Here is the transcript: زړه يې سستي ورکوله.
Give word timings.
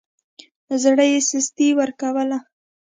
زړه 0.83 1.05
يې 1.11 1.19
سستي 1.29 1.67
ورکوله. 1.79 2.37